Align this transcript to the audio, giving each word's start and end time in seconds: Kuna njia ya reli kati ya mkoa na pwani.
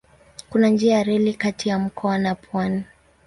Kuna 0.49 0.69
njia 0.69 0.93
ya 0.97 1.03
reli 1.03 1.33
kati 1.33 1.69
ya 1.69 1.79
mkoa 1.79 2.17
na 2.17 2.35
pwani. 2.35 2.83